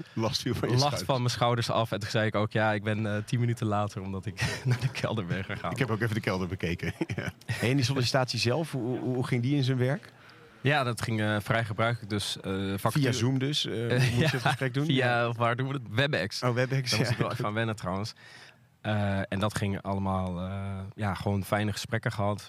Last 0.13 0.43
viel 0.43 0.55
van 0.55 0.71
je 0.71 0.77
last 0.77 1.03
van 1.03 1.17
mijn 1.17 1.31
schouders 1.31 1.71
af. 1.71 1.93
En 1.93 2.01
toen 2.01 2.11
zei 2.11 2.27
ik 2.27 2.35
ook, 2.35 2.53
ja, 2.53 2.73
ik 2.73 2.83
ben 2.83 3.07
eh, 3.07 3.23
tien 3.25 3.41
minuten 3.41 3.67
later 3.67 4.03
omdat 4.03 4.27
ik 4.27 4.41
naar 4.65 4.81
de 4.81 4.89
kelder 4.89 5.27
ben 5.27 5.45
gegaan. 5.45 5.71
Ik 5.71 5.79
heb 5.79 5.91
ook 5.91 6.01
even 6.01 6.15
de 6.15 6.21
kelder 6.21 6.49
bekeken. 6.49 6.93
ja. 7.17 7.33
En 7.61 7.77
die 7.77 7.85
sollicitatie 7.85 8.39
zelf, 8.39 8.73
hoe, 8.73 9.27
ging 9.27 9.43
die 9.43 9.57
in 9.57 9.65
zijn 9.65 9.79
werk? 9.79 10.13
Ja, 10.61 10.85
dat 10.85 11.03
ging 11.03 11.21
eh, 11.21 11.37
vrij 11.41 11.65
gebruikelijk. 11.65 12.11
Dus 12.11 12.41
eh 12.41 12.75
Via 12.77 13.13
Zoom 13.13 13.39
dus? 13.39 13.65
moet 13.65 13.75
je 13.75 14.15
ja, 14.17 14.29
het 14.29 14.41
gesprek 14.41 14.75
doen? 14.75 14.85
Via, 14.85 15.29
of 15.29 15.37
waar 15.37 15.57
doen 15.57 15.69
we 15.69 15.75
het? 15.75 15.83
WebEx. 15.91 16.43
Oh, 16.43 16.55
WebEx. 16.55 16.91
Daar 16.91 16.99
moest 16.99 17.11
ja. 17.11 17.17
ik 17.17 17.23
wel 17.23 17.33
even 17.33 17.47
aan 17.47 17.55
wennen 17.55 17.77
trouwens. 17.77 18.15
Eh, 18.83 19.19
en 19.29 19.39
dat 19.39 19.57
ging 19.57 19.83
allemaal, 19.83 20.41
eh, 20.41 20.81
ja, 20.95 21.15
gewoon 21.15 21.45
fijne 21.45 21.73
gesprekken 21.73 22.13
gehad. 22.13 22.47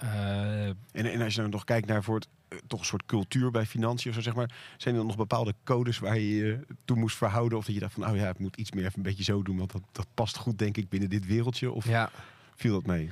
Eh, 0.00 0.66
En, 0.68 0.76
en 0.92 1.20
als 1.20 1.34
je 1.34 1.40
dan 1.40 1.50
nog 1.50 1.64
kijkt 1.64 1.86
naar 1.86 2.02
voor 2.02 2.14
het, 2.14 2.28
eh, 2.48 2.58
toch 2.66 2.80
een 2.80 2.86
soort 2.86 3.06
cultuur 3.06 3.50
bij 3.50 3.66
financiën 3.66 4.10
of 4.10 4.16
zo, 4.16 4.22
zeg 4.22 4.34
maar. 4.34 4.50
Zijn 4.76 4.94
er 4.94 5.00
dan 5.00 5.06
nog 5.08 5.16
bepaalde 5.16 5.54
codes 5.64 5.98
waar 5.98 6.18
je 6.18 6.36
je 6.36 6.60
toe 6.84 6.96
moest 6.96 7.16
verhouden? 7.16 7.58
Of 7.58 7.64
dat 7.64 7.74
je 7.74 7.80
dacht 7.80 7.92
van, 7.92 8.08
oh 8.08 8.16
ja, 8.16 8.28
ik 8.28 8.38
moet 8.38 8.56
iets 8.56 8.72
meer 8.72 8.84
even 8.84 8.96
een 8.96 9.02
beetje 9.02 9.24
zo 9.24 9.42
doen, 9.42 9.56
want 9.56 9.72
dat, 9.72 9.82
dat 9.92 10.06
past 10.14 10.36
goed 10.36 10.58
denk 10.58 10.76
ik 10.76 10.88
binnen 10.88 11.10
dit 11.10 11.26
wereldje? 11.26 11.72
Of 11.72 11.86
ja. 11.88 12.10
viel 12.54 12.72
dat 12.72 12.86
mee? 12.86 13.10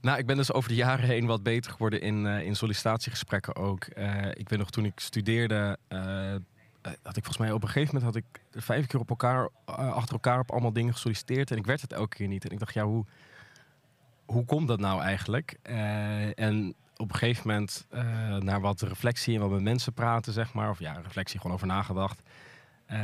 Nou, 0.00 0.18
ik 0.18 0.26
ben 0.26 0.36
dus 0.36 0.52
over 0.52 0.68
de 0.68 0.74
jaren 0.74 1.06
heen 1.06 1.26
wat 1.26 1.42
beter 1.42 1.70
geworden 1.70 2.00
in, 2.00 2.26
eh, 2.26 2.42
in 2.42 2.56
sollicitatiegesprekken 2.56 3.56
ook. 3.56 3.84
Ik 4.32 4.48
weet 4.48 4.58
nog, 4.58 4.70
toen 4.70 4.84
ik 4.84 5.00
studeerde, 5.00 5.78
had 6.82 7.16
ik 7.16 7.24
volgens 7.24 7.38
mij 7.38 7.52
op 7.52 7.62
een 7.62 7.68
gegeven 7.68 7.94
moment 7.94 8.14
had 8.14 8.24
ik 8.24 8.60
vijf 8.62 8.86
keer 8.86 9.00
op 9.00 9.10
elkaar, 9.10 9.48
achter 9.64 10.12
elkaar 10.12 10.38
op 10.38 10.50
allemaal 10.50 10.72
dingen 10.72 10.92
gesolliciteerd. 10.92 11.50
En 11.50 11.56
ik 11.56 11.66
werd 11.66 11.80
het 11.80 11.92
elke 11.92 12.16
keer 12.16 12.28
niet. 12.28 12.44
En 12.44 12.50
ik 12.50 12.58
dacht, 12.58 12.74
ja, 12.74 12.84
hoe, 12.84 13.04
hoe 14.26 14.44
komt 14.44 14.68
dat 14.68 14.80
nou 14.80 15.02
eigenlijk? 15.02 15.58
Eh, 15.62 16.38
en 16.38 16.74
op 16.96 17.08
een 17.12 17.16
gegeven 17.18 17.48
moment, 17.48 17.86
eh, 17.90 18.36
naar 18.36 18.60
wat 18.60 18.80
reflectie 18.80 19.34
en 19.34 19.40
wat 19.40 19.50
met 19.50 19.62
mensen 19.62 19.92
praten, 19.92 20.32
zeg 20.32 20.52
maar, 20.54 20.70
of 20.70 20.78
ja, 20.78 21.00
reflectie 21.02 21.40
gewoon 21.40 21.56
over 21.56 21.66
nagedacht, 21.66 22.22
eh, 22.86 22.98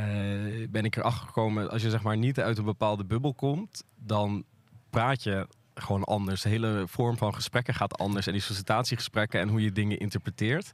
ben 0.69 0.85
ik 0.85 0.95
erachter 0.95 1.25
gekomen, 1.25 1.69
als 1.69 1.81
je 1.81 1.89
zeg 1.89 2.03
maar 2.03 2.17
niet 2.17 2.39
uit 2.39 2.57
een 2.57 2.63
bepaalde 2.65 3.03
bubbel 3.05 3.33
komt, 3.33 3.83
dan 3.95 4.43
praat 4.89 5.23
je 5.23 5.47
gewoon 5.75 6.03
anders. 6.03 6.41
De 6.41 6.49
hele 6.49 6.83
vorm 6.87 7.17
van 7.17 7.33
gesprekken 7.33 7.73
gaat 7.73 7.97
anders. 7.97 8.27
En 8.27 8.33
die 8.33 8.41
sollicitatiegesprekken 8.41 9.39
en 9.39 9.47
hoe 9.49 9.61
je 9.63 9.71
dingen 9.71 9.99
interpreteert. 9.99 10.71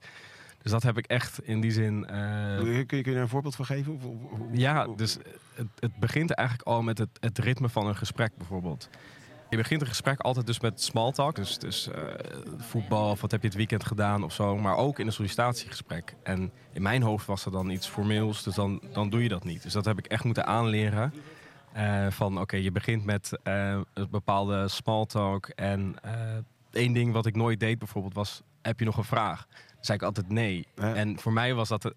Dus 0.62 0.72
dat 0.72 0.84
heb 0.84 0.98
ik 0.98 1.06
echt 1.06 1.44
in 1.44 1.62
die 1.62 1.72
zin. 1.72 2.06
kun, 2.06 2.72
je, 2.72 2.86
kun 2.86 2.98
je 2.98 3.04
daar 3.04 3.16
een 3.22 3.28
voorbeeld 3.28 3.56
van 3.56 3.66
geven? 3.66 3.94
Of, 3.94 4.04
of- 4.04 4.30
hoe- 4.30 4.48
ja, 4.52 4.88
dus 4.96 5.18
het, 5.54 5.68
het 5.80 5.96
begint 5.96 6.32
eigenlijk 6.32 6.68
al 6.68 6.82
met 6.82 6.98
het, 6.98 7.10
het 7.20 7.38
ritme 7.38 7.70
van 7.70 7.88
een 7.88 7.96
gesprek 7.96 8.32
bijvoorbeeld. 8.38 8.90
Je 9.50 9.58
begint 9.58 9.82
een 9.82 9.88
gesprek 9.88 10.20
altijd 10.20 10.46
dus 10.46 10.60
met 10.60 10.82
small 10.82 11.12
talk. 11.12 11.36
Dus, 11.36 11.58
dus 11.58 11.88
eh, 11.88 12.02
voetbal 12.58 13.12
of 13.12 13.22
wat 13.22 13.32
heb 13.32 13.42
je 13.42 13.48
het 13.48 13.58
weekend 13.58 13.86
gedaan 13.86 14.24
of 14.24 14.34
zo. 14.34 14.58
Maar 14.58 14.76
ook 14.76 15.00
in 15.00 15.06
een 15.06 15.14
sollicitatiegesprek. 15.14 16.16
En 16.24 16.52
in 16.74 16.82
mijn 16.82 17.02
hoofd 17.02 17.26
was 17.26 17.46
er 17.46 17.52
dan 17.52 17.70
iets 17.70 17.88
formeels. 17.88 18.44
Dus 18.44 18.56
dan, 18.56 18.82
dan 18.94 19.10
doe 19.10 19.24
je 19.24 19.30
dat 19.30 19.44
niet. 19.44 19.64
Dus 19.64 19.74
dat 19.74 19.86
heb 19.86 19.98
ik 19.98 20.06
echt 20.06 20.24
moeten 20.24 20.46
aanleren. 20.46 21.14
Eh, 21.74 22.08
van 22.10 22.40
oké, 22.40 22.56
je 22.56 22.72
begint 22.72 23.06
met 23.06 23.40
eh, 23.44 23.80
een 23.94 24.10
bepaalde 24.10 24.68
small 24.68 25.06
talk. 25.06 25.48
En 25.48 25.96
één 26.72 26.94
ding 26.94 27.14
wat 27.14 27.26
ik 27.26 27.36
nooit 27.36 27.60
deed 27.60 27.80
bijvoorbeeld 27.80 28.14
was... 28.14 28.42
Heb 28.62 28.80
je 28.80 28.86
nog 28.86 28.98
een 28.98 29.04
vraag? 29.04 29.48
Dan 29.48 29.86
zei 29.86 29.98
ik 29.98 30.04
altijd 30.04 30.30
nee. 30.30 30.68
Ja. 30.76 30.96
En 30.96 31.20
voor 31.20 31.34
mij 31.34 31.54
was 31.54 31.70
dat... 31.70 31.94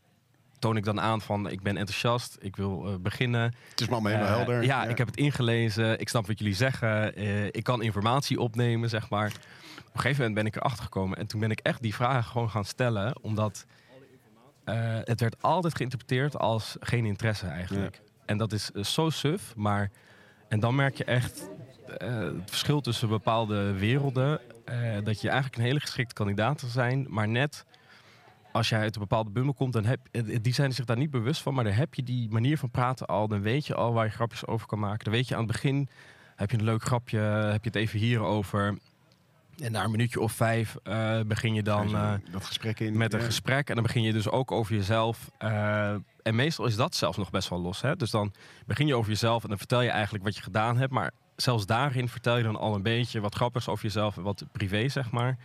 toon 0.62 0.76
ik 0.76 0.84
dan 0.84 1.00
aan 1.00 1.20
van 1.20 1.50
ik 1.50 1.62
ben 1.62 1.76
enthousiast, 1.76 2.36
ik 2.40 2.56
wil 2.56 2.86
eh, 2.86 2.94
beginnen. 3.00 3.42
Het 3.70 3.80
is 3.80 3.86
me 3.86 3.92
allemaal 3.92 4.12
helemaal 4.12 4.32
Eh, 4.32 4.36
helder. 4.36 4.64
Ja, 4.64 4.84
ik 4.84 4.98
heb 4.98 5.06
het 5.06 5.16
ingelezen, 5.16 6.00
ik 6.00 6.08
snap 6.08 6.26
wat 6.26 6.38
jullie 6.38 6.54
zeggen, 6.54 7.14
eh, 7.14 7.46
ik 7.46 7.62
kan 7.62 7.82
informatie 7.82 8.40
opnemen, 8.40 8.88
zeg 8.88 9.10
maar. 9.10 9.26
Op 9.78 9.94
een 9.94 10.00
gegeven 10.00 10.18
moment 10.18 10.34
ben 10.34 10.46
ik 10.46 10.56
erachter 10.56 10.84
gekomen 10.84 11.18
en 11.18 11.26
toen 11.26 11.40
ben 11.40 11.50
ik 11.50 11.60
echt 11.60 11.82
die 11.82 11.94
vragen 11.94 12.30
gewoon 12.30 12.50
gaan 12.50 12.64
stellen, 12.64 13.22
omdat 13.22 13.66
het 15.04 15.20
werd 15.20 15.42
altijd 15.42 15.76
geïnterpreteerd 15.76 16.38
als 16.38 16.76
geen 16.80 17.04
interesse 17.04 17.46
eigenlijk. 17.46 18.00
En 18.26 18.36
dat 18.36 18.52
is 18.52 18.70
zo 18.70 19.10
suf, 19.10 19.56
maar 19.56 19.90
en 20.48 20.60
dan 20.60 20.74
merk 20.74 20.96
je 20.96 21.04
echt 21.04 21.50
het 21.86 22.50
verschil 22.50 22.80
tussen 22.80 23.08
bepaalde 23.08 23.72
werelden, 23.72 24.40
dat 25.04 25.20
je 25.20 25.28
eigenlijk 25.28 25.56
een 25.56 25.64
hele 25.68 25.80
geschikte 25.80 26.14
kandidaat 26.14 26.60
zal 26.60 26.68
zijn, 26.68 27.06
maar 27.08 27.28
net 27.28 27.64
als 28.52 28.68
jij 28.68 28.80
uit 28.80 28.94
een 28.94 29.00
bepaalde 29.00 29.30
bummel 29.30 29.54
komt, 29.54 29.72
dan 29.72 29.84
heb 29.84 30.00
die 30.42 30.54
zijn 30.54 30.72
zich 30.72 30.84
daar 30.84 30.96
niet 30.96 31.10
bewust 31.10 31.42
van, 31.42 31.54
maar 31.54 31.64
dan 31.64 31.72
heb 31.72 31.94
je 31.94 32.02
die 32.02 32.30
manier 32.30 32.58
van 32.58 32.70
praten 32.70 33.06
al, 33.06 33.28
dan 33.28 33.40
weet 33.42 33.66
je 33.66 33.74
al 33.74 33.92
waar 33.92 34.04
je 34.04 34.10
grapjes 34.10 34.46
over 34.46 34.66
kan 34.66 34.78
maken. 34.78 35.04
Dan 35.04 35.12
weet 35.12 35.28
je 35.28 35.34
aan 35.34 35.42
het 35.42 35.52
begin 35.52 35.88
heb 36.36 36.50
je 36.50 36.58
een 36.58 36.64
leuk 36.64 36.82
grapje, 36.82 37.18
heb 37.18 37.64
je 37.64 37.70
het 37.70 37.78
even 37.78 37.98
hierover. 37.98 38.78
En 39.58 39.72
na 39.72 39.84
een 39.84 39.90
minuutje 39.90 40.20
of 40.20 40.32
vijf 40.32 40.76
eh, 40.82 41.20
begin 41.26 41.54
je 41.54 41.62
dan 41.62 41.94
eh, 41.94 42.12
dat 42.30 42.44
gesprek 42.44 42.80
in. 42.80 42.96
met 42.96 43.12
een 43.12 43.18
ja. 43.18 43.24
gesprek. 43.24 43.68
En 43.68 43.74
dan 43.74 43.82
begin 43.82 44.02
je 44.02 44.12
dus 44.12 44.28
ook 44.28 44.50
over 44.52 44.74
jezelf. 44.74 45.30
eh, 45.38 45.94
en 46.22 46.34
meestal 46.34 46.66
is 46.66 46.76
dat 46.76 46.94
zelfs 46.94 47.16
nog 47.16 47.30
best 47.30 47.48
wel 47.48 47.60
los. 47.60 47.80
Hè? 47.80 47.96
Dus 47.96 48.10
dan 48.10 48.32
begin 48.66 48.86
je 48.86 48.94
over 48.94 49.10
jezelf 49.10 49.42
en 49.42 49.48
dan 49.48 49.58
vertel 49.58 49.80
je 49.80 49.90
eigenlijk 49.90 50.24
wat 50.24 50.36
je 50.36 50.42
gedaan 50.42 50.76
hebt. 50.76 50.92
Maar 50.92 51.10
zelfs 51.36 51.66
daarin 51.66 52.08
vertel 52.08 52.36
je 52.36 52.42
dan 52.42 52.56
al 52.56 52.74
een 52.74 52.82
beetje 52.82 53.20
wat 53.20 53.34
grappigs 53.34 53.68
over 53.68 53.84
jezelf 53.84 54.16
en 54.16 54.22
wat 54.22 54.44
privé, 54.52 54.88
zeg 54.88 55.10
maar. 55.10 55.38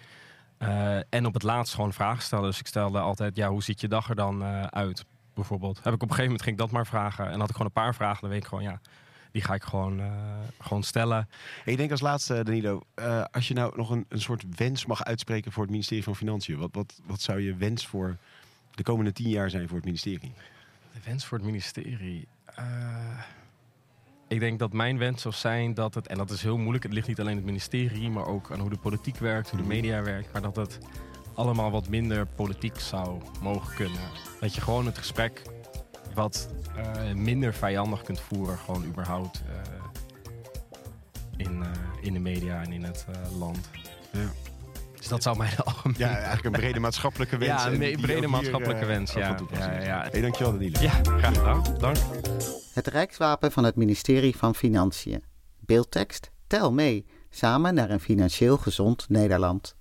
Eh, 0.58 0.98
en 1.10 1.26
op 1.26 1.34
het 1.34 1.44
laatst 1.44 1.74
gewoon 1.74 1.94
vragen 1.94 2.24
stellen. 2.24 2.46
Dus 2.46 2.60
ik 2.60 2.68
stelde 2.68 3.00
altijd, 3.00 3.36
ja, 3.36 3.50
hoe 3.50 3.64
ziet 3.64 3.82
je 3.82 3.88
dag 3.88 4.10
er 4.10 4.16
dan 4.16 4.44
eh, 4.44 4.64
uit? 4.64 5.06
Bijvoorbeeld. 5.34 5.76
Heb 5.84 5.94
ik 5.94 5.94
op 5.94 6.02
een 6.02 6.16
gegeven 6.16 6.24
moment 6.24 6.42
ging 6.42 6.56
ik 6.56 6.62
dat 6.62 6.72
maar 6.72 6.88
vragen. 6.88 7.32
En 7.32 7.40
had 7.40 7.50
ik 7.50 7.56
gewoon 7.56 7.72
een 7.76 7.84
paar 7.84 7.96
vragen. 7.96 8.22
Dan 8.22 8.30
weet 8.30 8.42
ik 8.42 8.48
gewoon, 8.48 8.64
ja, 8.64 8.80
die 9.32 9.42
ga 9.42 9.54
ik 9.54 9.64
gewoon, 9.64 10.00
eh, 10.00 10.12
gewoon 10.60 10.84
stellen. 10.84 11.30
Hey, 11.64 11.74
ik 11.74 11.78
denk 11.78 11.92
als 11.92 12.02
laatste, 12.02 12.44
Danilo, 12.44 12.82
als 13.32 13.48
je 13.48 13.54
nou 13.54 13.74
nog 13.76 13.90
een, 13.90 14.06
een 14.10 14.22
soort 14.22 14.44
wens 14.56 14.86
mag 14.86 15.04
uitspreken 15.04 15.52
voor 15.52 15.64
het 15.64 15.72
ministerie 15.72 16.04
van 16.04 16.16
Financiën, 16.16 16.58
wat, 16.58 16.70
wat, 16.72 17.02
wat 17.06 17.22
zou 17.22 17.42
je 17.42 17.56
wens 17.56 17.88
voor 17.88 18.18
de 18.72 18.84
komende 18.84 19.14
tien 19.14 19.30
jaar 19.30 19.50
zijn 19.50 19.68
voor 19.68 19.78
het 19.78 19.86
ministerie? 19.86 20.34
De 20.94 21.00
wens 21.04 21.26
voor 21.26 21.38
het 21.38 21.48
ministerie. 21.48 22.28
Ik 24.28 24.40
denk 24.40 24.60
dat 24.60 24.74
mijn 24.74 24.98
wens 24.98 25.22
zou 25.22 25.34
zijn 25.34 25.74
dat 25.74 25.94
het, 25.94 26.08
en 26.08 26.18
dat 26.18 26.30
is 26.30 26.42
heel 26.42 26.58
moeilijk, 26.58 26.84
het 26.84 26.94
ligt 26.94 27.08
niet 27.08 27.20
alleen 27.20 27.36
het 27.36 27.46
ministerie, 27.46 28.10
maar 28.10 28.26
ook 28.26 28.52
aan 28.52 28.60
hoe 28.60 28.70
de 28.70 28.78
politiek 28.78 29.18
werkt, 29.18 29.50
hoe 29.50 29.62
de 29.62 29.68
media 29.68 30.04
werkt, 30.04 30.34
maar 30.34 30.42
dat 30.42 30.56
het 30.56 30.80
allemaal 31.34 31.72
wat 31.72 31.90
minder 31.90 32.26
politiek 32.26 32.80
zou 32.80 33.22
mogen 33.42 33.76
kunnen. 33.76 34.02
Dat 34.40 34.56
je 34.56 34.62
gewoon 34.62 34.86
het 34.86 34.98
gesprek 34.98 35.42
wat 36.14 36.50
eh, 36.76 37.14
minder 37.14 37.54
vijandig 37.54 38.02
kunt 38.02 38.20
voeren, 38.20 38.58
gewoon 38.58 38.86
überhaupt 38.86 39.44
eh, 39.48 39.74
in, 41.38 41.64
eh, 41.64 41.70
in 42.02 42.14
de 42.14 42.20
media 42.20 42.62
en 42.62 42.72
in 42.72 42.84
het 42.84 43.06
land. 43.38 43.70
Ja. 44.12 44.28
Dus 44.98 45.08
dat 45.08 45.24
zou 45.24 45.38
mij 45.38 45.50
de 45.56 45.64
algemene... 45.64 46.00
Ja, 46.00 46.16
eigenlijk 46.16 46.46
een 46.46 46.52
brede 46.52 46.80
maatschappelijke 46.80 47.38
wens. 47.38 47.64
Ja, 47.64 47.72
een 47.72 48.02
brede 48.02 48.28
maatschappelijke 48.28 48.82
eh, 48.82 48.88
wens, 48.88 49.14
ja. 49.14 49.38
Ja, 49.52 49.82
ja. 49.82 50.08
Hey, 50.12 50.22
dankjewel 50.22 50.52
Danilo. 50.52 50.82
Ja, 50.82 50.92
graag 51.04 51.38
gedaan. 51.38 51.64
Dank. 51.78 51.98
Het 52.74 52.88
Rijkswapen 52.88 53.52
van 53.52 53.64
het 53.64 53.76
ministerie 53.76 54.36
van 54.36 54.56
Financiën. 54.56 55.24
Beeldtekst 55.60 56.32
Tel 56.48 56.74
mee, 56.74 57.06
samen 57.30 57.74
naar 57.74 57.90
een 57.90 58.00
financieel 58.00 58.58
gezond 58.58 59.10
Nederland. 59.10 59.77